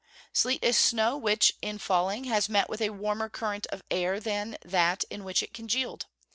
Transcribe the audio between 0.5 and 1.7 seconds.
is snow which,